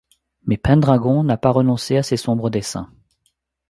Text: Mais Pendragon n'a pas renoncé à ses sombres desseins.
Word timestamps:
Mais 0.47 0.57
Pendragon 0.57 1.23
n'a 1.23 1.37
pas 1.37 1.51
renoncé 1.51 1.95
à 1.95 2.01
ses 2.01 2.17
sombres 2.17 2.49
desseins. 2.49 2.91